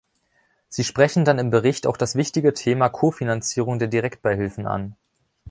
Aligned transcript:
Sie 0.67 0.83
sprechen 0.83 1.25
dann 1.25 1.37
im 1.37 1.51
Bericht 1.51 1.85
auch 1.85 1.95
das 1.95 2.15
wichtige 2.15 2.55
Thema 2.55 2.89
Kofinanzierung 2.89 3.77
der 3.77 3.87
Direktbeihilfen 3.87 4.65
an. 4.65 4.95